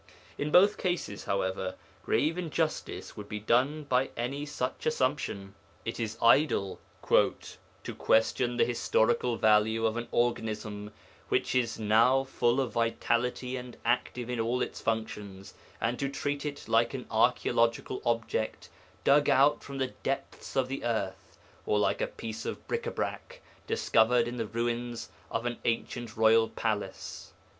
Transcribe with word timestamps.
In 0.35 0.49
both 0.49 0.79
cases, 0.79 1.25
however, 1.25 1.75
grave 2.03 2.35
injustice 2.35 3.15
would 3.15 3.29
be 3.29 3.39
done 3.39 3.83
by 3.83 4.09
any 4.17 4.47
such 4.47 4.87
assumption. 4.87 5.53
It 5.85 5.99
is 5.99 6.17
idle 6.23 6.79
'to 7.07 7.95
question 7.99 8.57
the 8.57 8.65
historical 8.65 9.37
value 9.37 9.85
of 9.85 9.97
an 9.97 10.07
organism 10.11 10.91
which 11.29 11.53
is 11.53 11.77
now 11.77 12.23
full 12.23 12.59
of 12.59 12.71
vitality 12.73 13.55
and 13.55 13.77
active 13.85 14.27
in 14.27 14.39
all 14.39 14.63
its 14.63 14.81
functions, 14.81 15.53
and 15.79 15.99
to 15.99 16.09
treat 16.09 16.47
it 16.47 16.67
like 16.67 16.95
an 16.95 17.05
archaeological 17.11 18.01
object, 18.03 18.69
dug 19.03 19.29
out 19.29 19.63
from 19.63 19.77
the 19.77 19.89
depths 20.01 20.55
of 20.55 20.67
the 20.67 20.83
earth, 20.83 21.37
or 21.67 21.77
like 21.77 22.01
a 22.01 22.07
piece 22.07 22.43
of 22.43 22.67
bric 22.67 22.85
à 22.85 22.95
brac, 22.95 23.39
discovered 23.67 24.27
in 24.27 24.37
the 24.37 24.47
ruins 24.47 25.09
of 25.29 25.45
an 25.45 25.59
ancient 25.63 26.17
royal 26.17 26.49
palace. 26.49 27.33